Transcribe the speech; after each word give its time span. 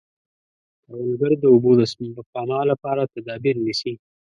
کروندګر 0.83 1.31
د 1.41 1.43
اوبو 1.53 1.71
د 1.79 1.81
سپما 1.91 2.59
لپاره 2.71 3.11
تدابیر 3.13 3.55
نیسي 3.65 3.93